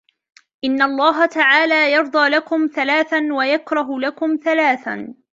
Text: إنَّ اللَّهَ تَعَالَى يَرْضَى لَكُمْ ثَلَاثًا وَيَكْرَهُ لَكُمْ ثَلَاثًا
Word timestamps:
إنَّ 0.63 0.81
اللَّهَ 0.81 1.25
تَعَالَى 1.25 1.91
يَرْضَى 1.91 2.29
لَكُمْ 2.29 2.67
ثَلَاثًا 2.75 3.29
وَيَكْرَهُ 3.33 3.99
لَكُمْ 3.99 4.37
ثَلَاثًا 4.43 5.13